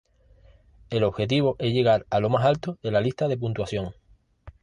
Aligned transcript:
El 0.89 1.03
objetivo 1.03 1.55
es 1.59 1.73
llegar 1.73 2.07
a 2.09 2.19
lo 2.19 2.29
más 2.31 2.43
alto 2.43 2.79
de 2.81 2.89
la 2.89 3.01
lista 3.01 3.27
de 3.27 3.37
puntuación. 3.37 3.93